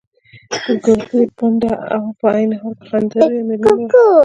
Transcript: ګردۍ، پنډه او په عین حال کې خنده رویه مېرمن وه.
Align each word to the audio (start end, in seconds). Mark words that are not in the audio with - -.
ګردۍ، 0.83 1.23
پنډه 1.37 1.73
او 1.93 2.03
په 2.19 2.27
عین 2.35 2.51
حال 2.59 2.73
کې 2.79 2.85
خنده 2.89 3.19
رویه 3.29 3.43
مېرمن 3.49 3.79
وه. 3.89 4.03